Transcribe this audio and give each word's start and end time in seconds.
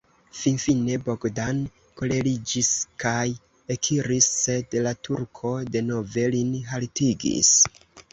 Finfine 0.37 0.93
Bogdan 1.07 1.57
koleriĝis 2.01 2.69
kaj 3.03 3.21
ekiris, 3.75 4.29
sed 4.45 4.73
la 4.87 4.95
turko 5.09 5.53
denove 5.77 6.25
lin 6.37 6.57
haltigis. 6.71 7.53